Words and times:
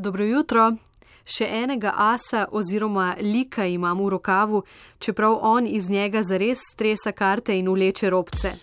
Dobro 0.00 0.24
jutro. 0.24 0.62
Še 1.28 1.44
enega 1.44 1.90
asa 1.92 2.46
oziroma 2.56 3.10
lika 3.20 3.66
imam 3.68 3.98
v 4.00 4.08
rokavu, 4.14 4.62
čeprav 4.98 5.36
on 5.44 5.66
iz 5.68 5.90
njega 5.92 6.22
zares 6.24 6.62
stresa 6.72 7.12
karte 7.12 7.58
in 7.58 7.68
uleče 7.68 8.10
robce. 8.10 8.54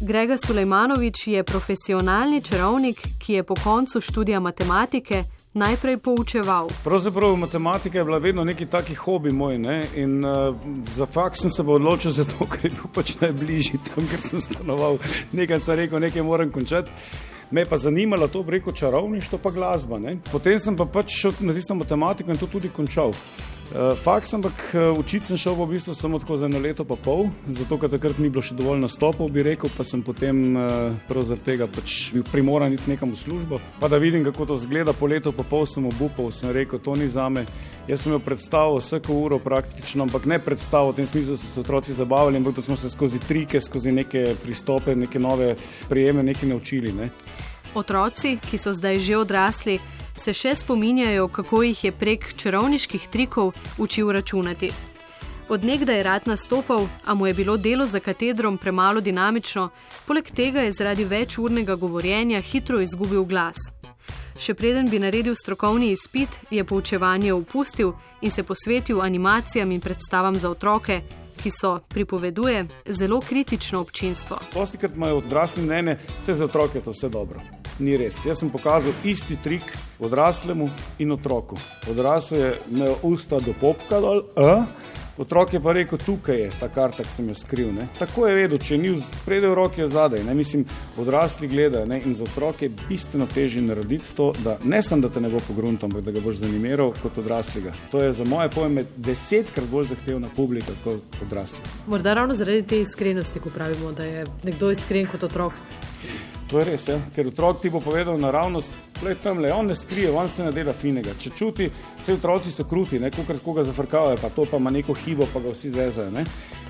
Grega 0.00 0.36
Sulejmanovič 0.38 1.26
je 1.26 1.42
profesionalni 1.44 2.38
čarovnik, 2.42 3.02
ki 3.18 3.40
je 3.40 3.42
po 3.42 3.58
koncu 3.64 4.00
študija 4.00 4.40
matematike 4.40 5.24
najprej 5.58 5.98
poučeval. 5.98 6.70
Pravzaprav 6.84 7.36
matematika 7.36 7.98
je 7.98 8.04
bila 8.04 8.18
vedno 8.18 8.44
neki 8.44 8.66
taki 8.66 8.94
hobi 8.94 9.34
moj 9.34 9.58
ne? 9.58 9.82
in 9.96 10.24
uh, 10.24 10.54
za 10.94 11.06
faks 11.06 11.42
sem 11.42 11.50
se 11.50 11.62
odločil, 11.62 12.10
zato, 12.10 12.46
ker 12.46 12.70
je 12.70 12.76
bil 12.78 12.90
pač 12.94 13.16
najbližji 13.20 13.82
tam, 13.90 14.06
ker 14.06 14.22
sem 14.22 14.40
stanoval. 14.40 15.02
Nekaj 15.32 15.60
sem 15.60 15.82
rekel, 15.82 15.98
nekaj 15.98 16.22
moram 16.22 16.54
končati. 16.54 16.90
Me 17.50 17.60
je 17.60 17.66
pa 17.66 17.78
zanimalo 17.78 18.28
to 18.28 18.42
breko 18.42 18.72
čarovništvo, 18.72 19.38
pa 19.38 19.50
glasba. 19.50 19.98
Ne? 19.98 20.16
Potem 20.32 20.60
sem 20.60 20.76
pa 20.76 20.84
pač 20.84 21.12
šel 21.12 21.32
na 21.40 21.54
tisto 21.54 21.74
matematiko 21.74 22.30
in 22.30 22.40
to 22.40 22.46
tudi 22.46 22.68
končal. 22.68 23.12
Uh, 23.64 23.96
faks, 23.96 24.34
ampak 24.34 24.52
uh, 24.74 24.98
učiti 24.98 25.26
sem 25.26 25.38
šel 25.40 25.54
v 25.56 25.66
bistvu 25.66 25.94
samo 25.96 26.18
tako 26.20 26.36
za 26.36 26.46
eno 26.46 26.58
leto 26.60 26.84
pa 26.84 26.98
pol, 27.00 27.30
zato 27.48 27.78
ker 27.80 27.88
takrat 27.88 28.18
ni 28.20 28.28
bilo 28.28 28.42
še 28.44 28.52
dovolj 28.54 28.82
nastopov, 28.82 29.30
bi 29.32 29.42
rekel, 29.42 29.72
pa 29.72 29.86
sem 29.88 30.02
potem 30.04 30.52
uh, 30.52 30.92
prav 31.08 31.24
zaradi 31.24 31.46
tega 31.48 31.66
pač 31.72 32.12
bil 32.12 32.26
primoran 32.28 32.76
iti 32.76 32.92
nekam 32.92 33.14
v 33.16 33.18
službo. 33.18 33.60
Pa 33.80 33.88
da 33.88 33.96
vidim, 33.98 34.20
kako 34.28 34.52
to 34.52 34.58
zgleda, 34.60 34.92
po 34.92 35.08
letu 35.08 35.32
pa 35.32 35.46
pol 35.48 35.64
sem 35.66 35.88
obupal, 35.88 36.28
sem 36.28 36.52
rekel, 36.52 36.78
to 36.78 36.92
ni 37.00 37.08
za 37.08 37.24
me. 37.32 37.46
Jaz 37.88 38.04
sem 38.04 38.12
imel 38.12 38.20
predstavo 38.26 38.76
vsako 38.78 39.16
uro 39.24 39.40
praktično, 39.40 40.04
ampak 40.04 40.28
ne 40.28 40.38
predstavo 40.44 40.92
v 40.92 41.00
tem 41.00 41.08
smislu, 41.08 41.32
da 41.32 41.40
so 41.40 41.48
se 41.48 41.64
otroci 41.64 41.96
zabavali, 41.96 42.36
ampak 42.36 42.60
da 42.60 42.68
smo 42.68 42.76
se 42.76 42.92
skozi 42.92 43.18
trike, 43.18 43.64
skozi 43.64 43.96
neke 43.96 44.36
pristope, 44.44 44.94
neke 44.94 45.18
nove 45.18 45.56
prijeme, 45.88 46.22
nekaj 46.22 46.52
naučili. 46.52 46.92
Ne. 46.92 47.10
Otroci, 47.74 48.38
ki 48.50 48.58
so 48.58 48.72
zdaj 48.72 48.98
že 48.98 49.16
odrasli, 49.16 49.78
se 50.14 50.32
še 50.34 50.54
spominjajo, 50.54 51.28
kako 51.28 51.62
jih 51.62 51.84
je 51.84 51.92
prek 51.92 52.34
čarovniških 52.38 53.08
trikov 53.10 53.52
učil 53.78 54.12
računati. 54.12 54.70
Odnegdaj 55.48 55.96
je 55.96 56.02
rad 56.02 56.26
nastopal, 56.26 56.86
a 57.04 57.14
mu 57.14 57.26
je 57.26 57.34
bilo 57.34 57.56
delo 57.56 57.86
za 57.86 58.00
katedrom 58.00 58.58
premalo 58.58 59.00
dinamično, 59.00 59.68
poleg 60.06 60.30
tega 60.30 60.60
je 60.60 60.72
zaradi 60.72 61.04
večurnega 61.04 61.74
govorjenja 61.74 62.40
hitro 62.40 62.80
izgubil 62.80 63.24
glas. 63.24 63.58
Še 64.38 64.54
preden 64.54 64.88
bi 64.90 64.98
naredil 64.98 65.34
strokovni 65.34 65.92
izpit, 65.92 66.40
je 66.50 66.64
poučevanje 66.64 67.32
opustil 67.32 67.92
in 68.22 68.30
se 68.30 68.42
posvetil 68.42 69.02
animacijam 69.02 69.72
in 69.72 69.80
predstavam 69.80 70.38
za 70.38 70.50
otroke, 70.50 71.02
ki 71.42 71.50
so, 71.50 71.80
pripoveduje, 71.88 72.64
zelo 72.88 73.20
kritično 73.20 73.80
občinstvo. 73.80 74.38
Dostikrat 74.54 74.96
imajo 74.96 75.20
odrasli 75.20 75.62
mnenje, 75.62 75.98
vse 76.22 76.34
za 76.34 76.44
otroke 76.44 76.78
je 76.78 76.84
to 76.84 76.96
vse 76.96 77.08
dobro. 77.08 77.63
Ni 77.78 77.96
res. 77.98 78.22
Jaz 78.24 78.38
sem 78.38 78.50
pokazal 78.50 78.92
isti 79.04 79.36
trik 79.42 79.66
odraslemu 79.98 80.68
in 80.98 81.12
otroku. 81.12 81.58
Odrasel 81.90 82.38
je 82.38 82.54
imel 82.70 82.94
usta 83.02 83.40
do 83.42 83.54
popka 83.60 84.00
dol, 84.00 84.22
a? 84.36 84.64
otrok 85.18 85.52
je 85.52 85.60
pa 85.60 85.72
rekel, 85.72 85.98
tukaj 85.98 86.38
je 86.38 86.50
ta 86.60 86.68
karta, 86.68 87.02
ki 87.02 87.12
sem 87.12 87.28
jo 87.28 87.34
skril. 87.34 87.72
Ne? 87.74 87.86
Tako 87.98 88.26
je 88.26 88.34
vedel, 88.34 88.58
če 88.58 88.78
ni 88.78 88.92
predel 89.24 89.54
roke 89.54 89.86
zadaj. 89.88 90.24
Ne? 90.26 90.34
Mislim, 90.34 90.64
odrasli 90.98 91.48
gledajo 91.48 91.86
ne? 91.86 92.00
in 92.04 92.14
za 92.14 92.24
otroke 92.24 92.66
je 92.66 92.72
bistveno 92.88 93.26
težje 93.34 93.62
narediti 93.62 94.14
to, 94.16 94.32
da 94.44 94.58
ne 94.64 94.82
samo, 94.82 95.06
da 95.06 95.12
te 95.14 95.20
ne 95.20 95.30
bo 95.30 95.42
pogrunto, 95.46 95.86
ampak 95.86 96.04
da 96.04 96.14
ga 96.14 96.22
boš 96.24 96.42
zanimiral 96.42 96.92
kot 97.02 97.18
odraslega. 97.22 97.72
To 97.90 98.02
je 98.02 98.12
za 98.12 98.24
moje 98.24 98.50
pojme 98.54 98.84
desetkrat 98.96 99.66
bolj 99.70 99.90
zahtevna 99.94 100.30
publika 100.36 100.74
kot 100.84 101.22
odrasli. 101.22 101.58
Morda 101.86 102.14
ravno 102.14 102.34
zaradi 102.34 102.62
te 102.62 102.80
iskrenosti, 102.80 103.40
ko 103.40 103.50
pravimo, 103.54 103.92
da 103.92 104.04
je 104.04 104.26
nekdo 104.42 104.70
iskren 104.70 105.06
kot 105.10 105.22
otrok. 105.30 105.52
To 106.50 106.58
je 106.58 106.64
res, 106.64 106.88
ja? 106.88 106.98
ker 107.14 107.28
otrok 107.30 107.62
ti 107.62 107.70
bo 107.72 107.80
povedal 107.80 108.18
naravnost, 108.20 108.72
le 109.02 109.14
tam 109.16 109.40
le, 109.40 109.52
on 109.52 109.66
ne 109.66 109.74
skrije, 109.74 110.10
on 110.12 110.28
se 110.28 110.44
ne 110.44 110.52
dela 110.52 110.72
finega. 110.76 111.14
Če 111.18 111.30
čuti, 111.36 111.70
vse 111.98 112.18
otroci 112.18 112.52
so 112.52 112.66
kruti, 112.68 113.00
neko 113.00 113.24
krat 113.24 113.40
koga 113.44 113.64
zafrkavajo, 113.64 114.20
pa 114.20 114.28
to 114.28 114.44
pa 114.50 114.60
ima 114.60 114.70
neko 114.70 114.94
hibo, 114.94 115.28
pa 115.32 115.40
ga 115.40 115.54
vsi 115.54 115.72
zezajo. 115.72 116.10
Ne? 116.12 116.26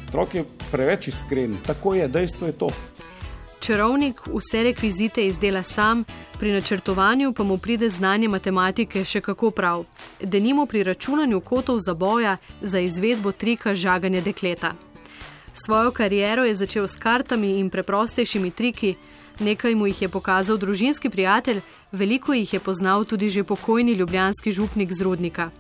Otrok 0.09 0.35
je 0.35 0.45
preveč 0.71 1.09
iskren, 1.11 1.59
tako 1.67 1.95
je, 1.99 2.09
dejstvo 2.09 2.47
je 2.47 2.59
to. 2.59 2.71
Čarovnik 3.65 4.21
vse 4.29 4.63
rekvizite 4.63 5.27
izdela 5.27 5.63
sam, 5.63 6.05
pri 6.39 6.53
načrtovanju 6.53 7.33
pa 7.33 7.43
mu 7.43 7.59
pride 7.59 7.89
znanje 7.89 8.29
matematike 8.29 9.05
še 9.05 9.21
kako 9.21 9.51
prav. 9.51 9.85
Denimo 10.21 10.67
pri 10.67 10.83
računanju 10.83 11.41
kotov 11.41 11.79
za 11.79 11.95
boja 11.95 12.37
za 12.61 12.81
izvedbo 12.81 13.33
trika 13.33 13.75
žaganja 13.75 14.21
dekleta. 14.21 14.75
Svojo 15.55 15.91
kariero 15.91 16.45
je 16.45 16.55
začel 16.55 16.89
s 16.89 16.97
kartami 16.97 17.59
in 17.59 17.71
preprostejšimi 17.71 18.51
triki, 18.51 18.95
Nekaj 19.41 19.75
mu 19.75 19.87
jih 19.87 20.03
je 20.03 20.09
pokazal 20.09 20.59
družinski 20.59 21.11
prijatelj, 21.11 21.61
veliko 21.93 22.35
jih 22.35 22.53
je 22.53 22.61
poznal 22.61 23.05
tudi 23.05 23.29
že 23.29 23.45
pokojni 23.45 23.93
ljubljanski 23.93 24.53
župnik 24.53 24.93
z 24.93 25.03
Rudnika. 25.03 25.51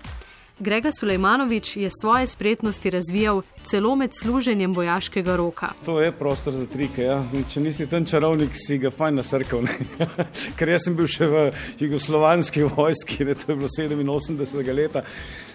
Grega 0.58 0.90
Sulejmanovič 0.92 1.76
je 1.76 1.90
svoje 1.90 2.26
spretnosti 2.26 2.90
razvijal 2.90 3.42
celo 3.64 3.96
med 3.96 4.10
služenjem 4.14 4.74
vojaškega 4.74 5.36
roka. 5.36 5.68
To 5.84 6.00
je 6.00 6.12
prostor 6.12 6.52
za 6.52 6.66
trike. 6.66 7.02
Ja. 7.02 7.24
Če 7.50 7.60
nisi 7.60 7.86
tam 7.90 8.06
čarovnik, 8.06 8.54
si 8.54 8.78
ga 8.78 8.92
fajn 8.94 9.18
nasrkal. 9.18 9.66
Ker 10.58 10.70
jaz 10.70 10.86
sem 10.86 10.94
bil 10.94 11.10
še 11.10 11.26
v 11.26 11.42
jugoslovanski 11.82 12.68
vojski, 12.70 13.26
ne, 13.26 13.34
to 13.34 13.50
je 13.50 13.58
bilo 13.58 13.68
87. 14.14 14.70
leta. 14.74 15.02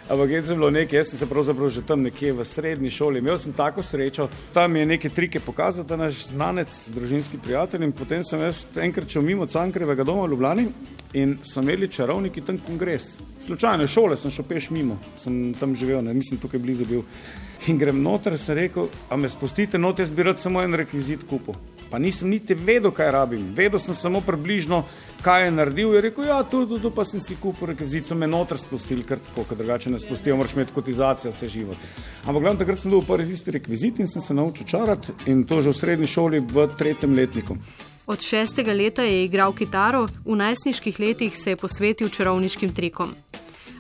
Ampak 0.09 0.35
je 0.35 0.41
bilo 0.51 0.67
nekaj, 0.73 0.99
jaz 0.99 1.13
sem 1.13 1.23
se 1.23 1.31
pravzaprav 1.31 1.71
že 1.71 1.87
tam 1.87 2.03
nekje 2.03 2.35
v 2.35 2.43
srednji 2.43 2.91
šoli. 2.91 3.23
Imel 3.23 3.39
tako 3.55 3.83
srečo, 3.83 4.27
tam 4.53 4.75
je 4.75 4.85
nekaj 4.85 5.15
trike 5.15 5.39
pokazal, 5.39 5.87
da 5.87 5.95
naš 5.95 6.27
znanec, 6.33 6.75
družinski 6.91 7.39
prijatelj. 7.39 7.87
In 7.87 7.95
potem 7.95 8.25
sem 8.27 8.41
jaz 8.41 8.65
enkrat 8.75 9.07
šel 9.07 9.23
mimo 9.23 9.47
Cankrevega 9.47 10.03
doma 10.03 10.27
v 10.27 10.35
Ljubljani 10.35 10.71
in 11.13 11.37
so 11.43 11.61
imeli 11.61 11.89
čarovniki 11.89 12.41
tam 12.41 12.59
kongres. 12.65 13.17
Slučajno, 13.45 13.87
šole 13.87 14.17
sem 14.17 14.31
šel 14.31 14.45
peš 14.45 14.69
mimo, 14.69 14.99
sem 15.17 15.53
tam 15.59 15.75
živel, 15.75 16.03
ne 16.05 16.13
mislim, 16.13 16.39
tukaj 16.39 16.59
blizu 16.59 16.85
bil. 16.85 17.03
In 17.67 17.77
grem 17.77 18.01
noter, 18.01 18.37
sem 18.39 18.55
rekel, 18.55 18.87
a 19.09 19.17
me 19.17 19.29
spustite 19.29 19.77
not, 19.77 19.99
jaz 19.99 20.11
bi 20.11 20.23
rad 20.23 20.39
samo 20.39 20.61
en 20.63 20.77
rekvizit 20.79 21.25
kupil 21.29 21.57
pa 21.89 21.99
nisem 21.99 22.29
niti 22.29 22.53
vedel, 22.53 22.91
kaj 22.91 23.11
rabim. 23.11 23.49
Vedel 23.55 23.79
sem 23.79 23.95
samo 23.95 24.21
približno, 24.21 24.83
kaj 25.25 25.45
je 25.45 25.51
naredil. 25.51 25.93
Je 25.95 26.01
rekel, 26.01 26.29
ja, 26.29 26.43
tu, 26.43 26.65
tu, 26.69 26.79
tu 26.79 26.91
pa 26.93 27.05
sem 27.05 27.21
si 27.21 27.37
kupil 27.41 27.73
rekvizico, 27.73 28.15
me 28.15 28.29
noter 28.29 28.61
spustil, 28.61 29.01
ker 29.07 29.21
tako, 29.29 29.47
ker 29.49 29.57
drugače 29.57 29.93
ne 29.93 29.99
spustijo, 29.99 30.37
moraš 30.37 30.55
imeti 30.57 30.75
kotizacijo, 30.75 31.33
vse 31.33 31.49
živo. 31.49 31.77
Ampak 32.25 32.41
glavno 32.43 32.59
takrat 32.61 32.83
sem 32.83 32.93
dobil 32.93 33.07
prvi 33.09 33.29
tisti 33.33 33.57
rekvizit 33.57 33.99
in 33.99 34.07
sem 34.07 34.21
se 34.21 34.33
naučil 34.33 34.67
čarati 34.69 35.15
in 35.31 35.45
to 35.49 35.61
že 35.61 35.73
v 35.73 35.79
srednji 35.81 36.07
šoli 36.07 36.39
v 36.45 36.67
tretjem 36.77 37.15
letniku. 37.17 37.57
Od 38.09 38.21
šestega 38.21 38.73
leta 38.73 39.03
je 39.03 39.23
igral 39.23 39.51
kitaro, 39.53 40.07
v 40.25 40.35
najstniških 40.35 40.99
letih 40.99 41.37
se 41.37 41.51
je 41.51 41.55
posvetil 41.55 42.09
čarovniškim 42.09 42.73
trikom 42.73 43.13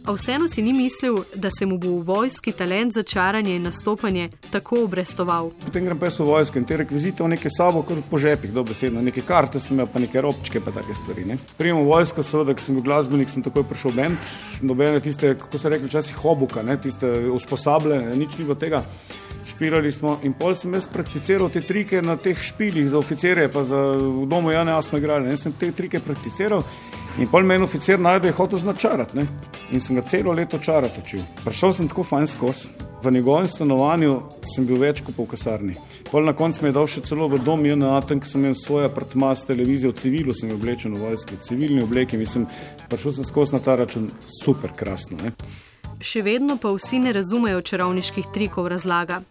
a 0.09 0.13
vseeno 0.13 0.47
si 0.47 0.61
ni 0.61 0.73
mislil, 0.73 1.23
da 1.35 1.49
se 1.59 1.65
mu 1.65 1.77
bo 1.77 1.87
v 1.87 2.03
vojski 2.03 2.51
talent 2.51 2.93
za 2.93 3.03
čaranje 3.03 3.55
in 3.55 3.63
nastopanje 3.63 4.29
tako 4.49 4.83
obrestoval. 4.83 5.51
Potem 5.65 5.85
grem 5.85 5.99
pa 5.99 6.09
v 6.09 6.25
vojsko 6.25 6.57
in 6.57 6.65
te 6.65 6.77
rekvizite 6.77 7.23
v 7.23 7.29
neke 7.29 7.49
sabo, 7.49 7.83
kot 7.85 8.01
po 8.09 8.17
žepih, 8.17 8.49
dobesedno, 8.49 9.03
neke 9.05 9.21
karte 9.21 9.59
sem 9.59 9.77
imel, 9.77 9.85
pa 9.93 10.01
neke 10.01 10.21
robčke, 10.21 10.63
pa 10.65 10.73
take 10.73 10.97
stvari. 10.97 11.27
Ne. 11.29 11.37
Prijem 11.57 11.77
v 11.77 11.85
vojsko, 11.91 12.25
seveda, 12.25 12.57
ker 12.57 12.65
sem 12.65 12.79
bil 12.79 12.87
glasbenik, 12.89 13.29
sem 13.29 13.45
takoj 13.45 13.67
prišel 13.69 13.93
v 13.93 14.01
bend, 14.01 14.33
nobene 14.65 14.99
tiste, 14.99 15.35
kako 15.37 15.61
se 15.61 15.69
reče, 15.69 15.85
včasih 15.85 16.17
hobuka, 16.25 16.65
ne, 16.65 16.79
tiste 16.81 17.05
usposabljene, 17.29 18.17
nič 18.17 18.39
ni 18.41 18.49
bilo 18.49 18.57
tega. 18.57 18.81
Špirali 19.45 19.91
smo 19.91 20.17
in 20.25 20.33
pol 20.33 20.55
sem 20.57 20.73
jaz 20.73 20.87
prakticiral 20.89 21.49
te 21.53 21.61
trike 21.61 22.01
na 22.01 22.17
teh 22.17 22.37
špilih 22.37 22.89
za 22.89 22.97
oficirje, 22.97 23.47
pa 23.53 23.63
za 23.63 23.77
v 23.97 24.25
domu 24.29 24.51
Jana 24.51 24.77
Asma 24.77 24.97
igrali. 24.97 25.29
Jaz 25.29 25.45
sem 25.45 25.53
te 25.53 25.71
trike 25.71 26.01
prakticiral 26.01 26.65
in 27.17 27.27
pol 27.27 27.43
meni 27.43 27.63
oficir 27.63 27.99
najde 27.99 28.27
je 28.27 28.37
hotel 28.37 28.59
značarati 28.59 29.25
in 29.71 29.81
sem 29.81 29.95
ga 29.95 30.01
celo 30.01 30.31
leto 30.31 30.59
čarati 30.59 31.01
učil. 31.03 31.21
Prišel 31.45 31.73
sem 31.73 31.87
tako 31.87 32.03
fajn 32.03 32.27
skozi. 32.27 32.69
V 33.03 33.11
njegovem 33.11 33.47
stanovanju 33.47 34.21
sem 34.55 34.65
bil 34.67 34.75
več 34.81 34.99
kot 35.07 35.15
v 35.15 35.25
kasarni. 35.31 35.75
Pol 36.11 36.25
na 36.27 36.33
koncu 36.35 36.65
mi 36.65 36.67
je 36.67 36.75
dal 36.75 36.87
še 36.91 37.05
celo 37.07 37.29
v 37.31 37.39
dom, 37.39 37.63
in 37.65 37.79
na 37.79 38.01
tem, 38.03 38.19
ki 38.19 38.27
sem 38.27 38.43
imel 38.43 38.57
svoj 38.59 38.89
apartma 38.89 39.31
s 39.31 39.47
televizijo, 39.47 39.93
v 39.93 40.01
civilu 40.01 40.35
sem 40.35 40.51
oblečen 40.51 40.97
v 40.97 41.05
vojski, 41.05 41.37
v 41.37 41.47
civilni 41.47 41.85
obleki. 41.85 42.19
Mislim, 42.19 42.49
prišel 42.91 43.15
sem 43.15 43.29
skozi 43.29 43.55
na 43.55 43.63
ta 43.63 43.77
račun, 43.79 44.09
super 44.41 44.75
krasno. 44.75 45.15
Ne? 45.23 45.31
Še 46.03 46.25
vedno 46.27 46.57
pa 46.59 46.73
vsi 46.75 46.99
ne 46.99 47.15
razumejo 47.15 47.61
čarovniških 47.61 48.27
trikov 48.35 48.67
razlaga. 48.67 49.21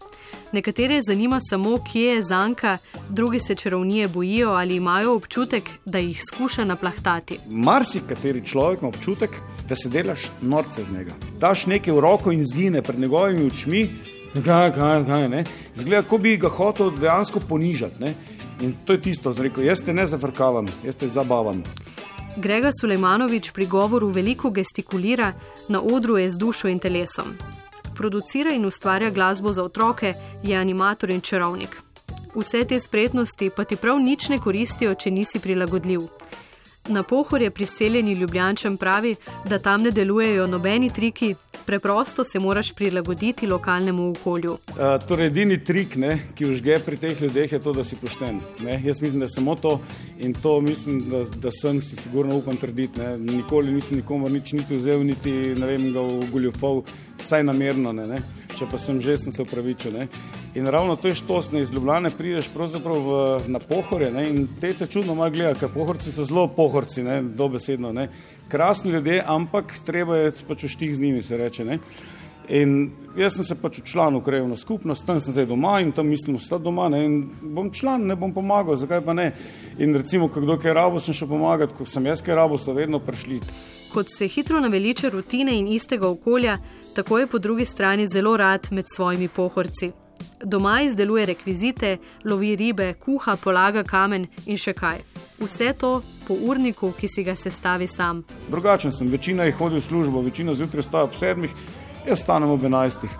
Nekatere 0.51 1.01
zanima 1.01 1.39
samo, 1.49 1.77
kje 1.91 2.01
je 2.01 2.21
zanka, 2.21 2.77
drugi 3.09 3.39
se 3.39 3.55
čarovnije 3.55 4.07
bojijo 4.07 4.49
ali 4.49 4.75
imajo 4.75 5.15
občutek, 5.15 5.69
da 5.85 5.97
jih 5.97 6.21
skuša 6.31 6.63
naplahtati. 6.63 7.37
Marsikateri 7.49 8.45
človek 8.45 8.81
ima 8.81 8.89
občutek, 8.89 9.29
da 9.69 9.75
se 9.75 9.89
delaš 9.89 10.19
norce 10.41 10.83
z 10.83 10.93
njega. 10.93 11.11
Daš 11.39 11.65
nekaj 11.65 11.93
v 11.93 11.99
roko 11.99 12.31
in 12.31 12.45
zgine 12.45 12.81
pred 12.81 12.99
njegovimi 12.99 13.45
očmi, 13.47 13.89
kaj, 14.45 14.73
kaj, 14.73 15.05
kaj, 15.05 15.29
ne. 15.29 15.43
Zgleda, 15.75 16.07
kot 16.09 16.21
bi 16.21 16.37
ga 16.37 16.49
hotel 16.49 16.91
dejansko 16.91 17.39
ponižati. 17.39 18.03
Ne. 18.03 18.13
In 18.61 18.73
to 18.85 18.93
je 18.93 19.01
tisto, 19.01 19.35
rekel, 19.37 19.63
jaz 19.63 19.85
te 19.85 19.93
ne 19.93 20.07
zafrkavam, 20.07 20.67
jaz 20.83 20.95
te 20.95 21.07
zabavam. 21.07 21.63
Grega 22.37 22.71
Sulejmanovič 22.81 23.51
pri 23.51 23.65
govoru 23.65 24.09
veliko 24.09 24.49
gestikulira, 24.49 25.33
na 25.67 25.81
odru 25.81 26.17
je 26.17 26.29
z 26.29 26.37
dušo 26.37 26.67
in 26.67 26.79
telesom 26.79 27.37
producira 27.99 28.53
in 28.55 28.65
ustvarja 28.65 29.09
glasbo 29.09 29.51
za 29.53 29.63
otroke, 29.63 30.13
je 30.43 30.57
animator 30.57 31.09
in 31.09 31.21
čarovnik. 31.21 31.75
Vse 32.35 32.63
te 32.63 32.79
spretnosti 32.79 33.49
pa 33.55 33.63
ti 33.63 33.75
prav 33.75 33.99
nič 33.99 34.29
ne 34.29 34.37
koristijo, 34.39 34.93
če 34.95 35.11
nisi 35.11 35.39
prilagodljiv. 35.43 36.05
Na 36.87 37.03
pohorje 37.03 37.51
priseljeni 37.51 38.13
ljubljančem 38.13 38.77
pravi, 38.77 39.15
da 39.45 39.59
tam 39.59 39.83
ne 39.83 39.91
delujejo 39.91 40.47
nobeni 40.47 40.89
triki, 40.89 41.35
preprosto 41.69 42.23
se 42.23 42.39
moraš 42.39 42.71
prilagoditi 42.73 43.47
lokalnemu 43.47 44.11
okolju. 44.11 44.51
Uh, 44.51 44.77
torej, 45.07 45.27
edini 45.27 45.59
trik, 45.63 45.95
ne, 46.01 46.15
ki 46.35 46.47
užge 46.49 46.79
pri 46.85 46.97
teh 46.97 47.21
ljudeh, 47.21 47.51
je 47.51 47.59
to, 47.61 47.73
da 47.77 47.83
si 47.85 47.95
pošten. 47.95 48.39
Ne. 48.65 48.79
Jaz 48.85 49.01
mislim, 49.01 49.19
da 49.19 49.27
je 49.29 49.35
samo 49.35 49.55
to 49.55 49.75
in 50.17 50.33
to 50.33 50.61
mislim, 50.61 50.97
da, 51.11 51.23
da 51.37 51.51
sem 51.51 51.81
si 51.85 51.95
sigurno 51.95 52.39
upam 52.41 52.57
trditi. 52.57 52.99
Ne. 52.99 53.17
Nikoli 53.17 53.73
nisem 53.73 54.01
nikomu 54.01 54.29
nič 54.33 54.55
niti 54.57 54.81
vzel, 54.81 55.05
niti 55.05 55.31
vem, 55.53 55.91
ga 55.93 56.01
v 56.01 56.31
goljufov, 56.31 56.87
saj 57.21 57.45
namerno 57.45 57.93
ne. 57.93 58.07
ne. 58.07 58.21
Če 58.59 58.65
pa 58.67 58.75
sem 58.75 58.97
že, 58.99 59.13
sem 59.15 59.31
se 59.31 59.39
upravičil. 59.39 59.93
In 60.59 60.65
ravno 60.67 60.97
to 60.99 61.07
je 61.07 61.15
štosne, 61.15 61.61
iz 61.63 61.69
Ljubljana 61.71 62.09
prideš 62.11 62.49
pravzaprav 62.51 63.05
v, 63.05 63.19
na 63.47 63.59
pohore 63.63 64.09
ne? 64.11 64.25
in 64.27 64.49
te 64.59 64.73
te 64.75 64.87
čudno 64.87 65.15
malo 65.15 65.31
gledajo, 65.31 65.55
ker 65.61 65.71
pohorci 65.71 66.11
so 66.11 66.25
zelo 66.27 66.43
pohorci, 66.51 67.05
ne? 67.07 67.21
dobesedno. 67.23 67.93
Ne? 67.95 68.09
Krasni 68.51 68.91
ljudje, 68.91 69.21
ampak 69.23 69.71
treba 69.87 70.17
je 70.17 70.33
pač 70.43 70.65
v 70.67 70.73
štih 70.75 70.91
z 70.97 71.05
njimi, 71.05 71.23
se 71.23 71.39
reče. 71.39 71.63
Ne? 71.63 71.79
In 72.49 72.91
jaz 73.17 73.35
sem 73.35 73.45
se 73.45 73.55
pač 73.55 73.81
član 73.85 74.15
v 74.17 74.23
krajovno 74.25 74.55
skupnost, 74.57 75.05
tam 75.05 75.19
sem 75.21 75.33
zdaj 75.33 75.45
doma 75.45 75.79
in 75.81 75.91
tam 75.91 76.07
mislim, 76.07 76.37
da 76.49 76.57
doma 76.57 76.89
ne. 76.89 77.03
In 77.05 77.29
bom 77.41 77.69
član, 77.73 78.07
ne 78.07 78.15
bom 78.15 78.33
pomagal, 78.33 78.75
zakaj 78.75 79.03
pa 79.05 79.13
ne. 79.13 79.31
In 79.77 79.93
recimo, 79.95 80.29
ko 80.33 80.41
kdo 80.41 80.57
kaj 80.57 80.73
rabo, 80.73 80.99
sem 80.99 81.13
šel 81.13 81.29
pomagati, 81.29 81.77
ko 81.77 81.85
sem 81.85 82.05
jaz 82.05 82.23
kaj 82.25 82.35
rabo, 82.35 82.57
so 82.57 82.73
vedno 82.73 82.99
prišli. 82.99 83.39
Kot 83.93 84.09
se 84.09 84.27
hitro 84.27 84.59
naveliče 84.59 85.09
rutine 85.09 85.57
in 85.59 85.67
istega 85.67 86.09
okolja, 86.09 86.57
tako 86.95 87.19
je 87.19 87.27
po 87.27 87.39
drugi 87.39 87.65
strani 87.65 88.07
zelo 88.07 88.37
rad 88.37 88.67
med 88.71 88.85
svojimi 88.95 89.27
pohorci. 89.27 89.91
Doma 90.43 90.81
izdeluje 90.81 91.25
rekvizite, 91.25 91.97
lovi 92.25 92.55
ribe, 92.55 92.93
kuha, 92.93 93.37
polaga 93.43 93.83
kamen 93.83 94.25
in 94.45 94.57
še 94.57 94.73
kaj. 94.73 95.03
Vse 95.39 95.73
to 95.79 96.01
po 96.27 96.35
urniku, 96.49 96.91
ki 96.97 97.07
si 97.07 97.23
ga 97.23 97.35
sestavi 97.35 97.87
sam. 97.87 98.23
Drugačen 98.49 98.91
sem, 98.91 99.07
večina 99.07 99.45
jih 99.47 99.55
hodi 99.55 99.79
v 99.79 99.85
službo, 99.85 100.21
večina 100.25 100.55
zjutraj 100.55 100.83
staja 100.83 101.07
ob 101.07 101.15
sedmih, 101.15 101.55
jaz 102.09 102.23
stanem 102.23 102.49
ob 102.49 102.63
enajstih. 102.65 103.11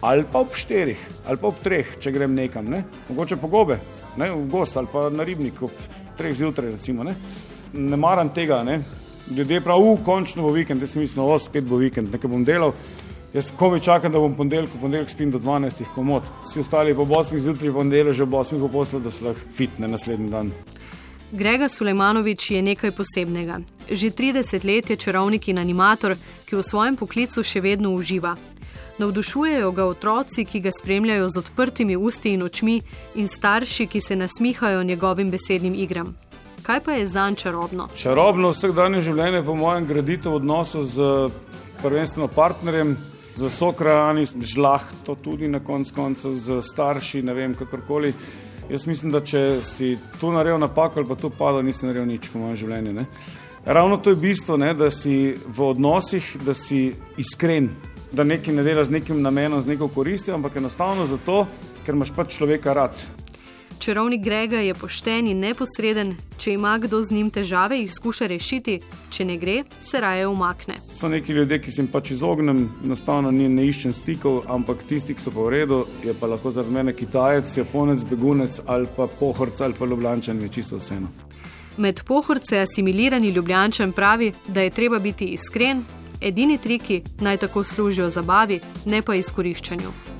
Ali 0.00 0.22
pa 0.32 0.44
ob 0.44 0.54
štirih, 0.54 1.00
ali 1.26 1.40
pa 1.40 1.50
ob 1.50 1.58
treh, 1.62 1.96
če 1.98 2.12
grem 2.14 2.34
nekam, 2.34 2.68
ne? 2.70 2.84
mogoče 3.08 3.36
po 3.36 3.50
gobe, 3.50 3.80
ne? 4.16 4.30
v 4.30 4.46
gost 4.50 4.76
ali 4.78 4.86
pa 4.92 5.08
na 5.10 5.26
ribnik 5.26 5.58
ob 5.62 5.74
treh 6.18 6.36
zjutraj. 6.36 6.70
Recimo, 6.76 7.04
ne? 7.04 7.16
ne 7.74 7.98
maram 7.98 8.30
tega, 8.30 8.62
ne? 8.64 8.78
ljudje 9.34 9.60
pravijo, 9.60 9.98
končno 10.06 10.46
bo 10.46 10.54
vikend, 10.54 10.82
jaz 10.82 10.94
sem 10.94 11.02
mislil, 11.02 11.24
da 11.24 11.32
bo 11.32 11.38
spet 11.42 11.66
bo 11.66 11.82
vikend, 11.82 12.14
nekaj 12.14 12.30
bom 12.30 12.44
delal. 12.46 12.72
Jaz 13.34 13.50
komi 13.58 13.80
čakam, 13.84 14.12
da 14.12 14.22
bom 14.22 14.34
ponedeljek, 14.34 14.70
ponedeljek 14.80 15.10
spim 15.10 15.30
do 15.30 15.38
12. 15.38 15.84
komod. 15.94 16.22
Vsi 16.46 16.60
ostali 16.60 16.94
po 16.94 17.04
8. 17.04 17.38
zjutraj, 17.38 17.72
ponedeljek 17.72 18.16
že 18.16 18.22
ob 18.22 18.38
8. 18.38 18.60
poposlu, 18.60 19.00
da 19.00 19.10
so 19.10 19.26
lahko 19.26 19.50
fitne 19.52 19.88
naslednji 19.88 20.30
dan. 20.30 20.52
Grega 21.32 21.68
Sulejmanovič 21.68 22.50
je 22.50 22.62
nekaj 22.62 22.94
posebnega. 22.96 23.60
Že 23.90 24.10
30 24.10 24.64
let 24.64 24.90
je 24.90 24.96
čarovnik 24.96 25.48
in 25.48 25.58
animator, 25.58 26.16
ki 26.48 26.56
v 26.56 26.64
svojem 26.64 26.96
poklicu 26.96 27.44
še 27.44 27.60
vedno 27.60 27.92
uživa. 27.92 28.36
Navdušujejo 28.98 29.72
ga 29.72 29.84
otroci, 29.86 30.44
ki 30.44 30.60
ga 30.60 30.72
spremljajo 30.72 31.28
z 31.28 31.38
odprtimi 31.38 31.96
usti 31.96 32.32
in 32.34 32.42
očmi, 32.42 32.80
in 33.14 33.28
starši, 33.28 33.86
ki 33.86 34.00
se 34.00 34.16
nasmihajo 34.16 34.82
njegovim 34.82 35.30
besednim 35.30 35.74
igram. 35.74 36.16
Kaj 36.62 36.80
pa 36.84 36.92
je 36.92 37.06
zanj 37.06 37.34
čarobno? 37.34 37.86
Čarobno 37.94 38.50
vsakdanje 38.50 39.00
življenje, 39.06 39.44
po 39.44 39.54
mojem, 39.54 39.86
gradite 39.86 40.28
v 40.28 40.40
odnosu 40.40 40.82
z 40.84 41.06
prvenstveno 41.82 42.28
partnerjem, 42.28 42.96
z 43.38 43.50
sokrajani, 43.54 44.26
žlahto 44.26 45.14
tudi 45.14 45.48
na 45.48 45.60
konc 45.64 45.92
koncev, 45.94 46.34
z 46.34 46.58
starši, 46.66 47.22
ne 47.22 47.34
vem, 47.34 47.54
kakorkoli. 47.54 48.12
Jaz 48.68 48.86
mislim, 48.86 49.12
da 49.14 49.20
če 49.24 49.60
si 49.62 49.94
tu 50.20 50.32
naredil 50.34 50.58
napako 50.58 51.00
ali 51.00 51.08
pa 51.08 51.16
tu 51.16 51.30
padel, 51.30 51.62
nisi 51.62 51.86
naredil 51.86 52.10
nič 52.10 52.26
v 52.34 52.42
mojem 52.42 52.58
življenju. 52.64 53.06
Ravno 53.68 53.96
to 53.96 54.10
je 54.10 54.16
bistvo, 54.16 54.56
ne? 54.56 54.74
da 54.74 54.90
si 54.90 55.34
v 55.46 55.62
odnosih, 55.62 56.36
da 56.44 56.54
si 56.54 56.94
iskren, 57.16 57.68
da 58.12 58.24
nekaj 58.24 58.54
ne 58.54 58.62
delaš 58.64 58.86
z 58.86 58.90
nekim 58.96 59.20
namenom, 59.22 59.60
z 59.62 59.68
neko 59.68 59.88
koristjo, 59.88 60.34
ampak 60.34 60.56
enostavno 60.56 61.04
zato, 61.06 61.42
ker 61.84 61.94
imaš 61.94 62.14
pač 62.16 62.38
človeka 62.38 62.72
rad. 62.72 62.96
Čarovnik 63.78 64.24
Grega 64.24 64.62
je 64.64 64.72
pošten 64.74 65.28
in 65.28 65.44
neposreden, 65.44 66.14
če 66.40 66.56
ima 66.56 66.78
kdo 66.80 67.02
z 67.02 67.12
njim 67.12 67.28
težave, 67.30 67.76
jih 67.82 67.92
skuša 67.92 68.26
rešiti, 68.32 68.80
če 69.10 69.28
ne 69.28 69.36
gre, 69.36 69.60
se 69.84 70.00
raje 70.00 70.26
umakne. 70.26 70.80
So 70.88 71.12
neki 71.12 71.36
ljudje, 71.36 71.60
ki 71.60 71.70
se 71.70 71.82
jim 71.82 71.92
pač 71.92 72.16
izognem, 72.16 72.70
enostavno 72.84 73.30
ne, 73.30 73.52
ne 73.52 73.68
iščem 73.68 73.92
stikov, 73.92 74.46
ampak 74.48 74.88
tisti, 74.88 75.12
ki 75.12 75.28
so 75.28 75.30
pa 75.30 75.44
v 75.44 75.56
redu, 75.58 75.84
je 76.08 76.16
pa 76.16 76.32
lahko 76.32 76.56
zaradi 76.56 76.72
mene 76.72 76.96
Kitajec, 76.96 77.58
Japonec, 77.60 78.08
begunec 78.08 78.62
ali 78.64 78.88
pa 78.96 79.12
pohorc 79.20 79.60
ali 79.60 79.76
pa 79.76 79.84
ljubljančan, 79.84 80.40
je 80.40 80.56
čisto 80.56 80.80
vseeno. 80.80 81.27
Med 81.78 82.02
pohorce 82.04 82.58
asimilirani 82.58 83.30
ljubljančan 83.30 83.92
pravi, 83.92 84.32
da 84.48 84.60
je 84.60 84.70
treba 84.70 84.98
biti 84.98 85.24
iskren, 85.24 85.84
edini 86.20 86.58
triki 86.58 87.02
naj 87.20 87.36
tako 87.36 87.64
služijo 87.64 88.10
zabavi, 88.10 88.60
ne 88.84 89.02
pa 89.02 89.14
izkoriščanju. 89.14 90.17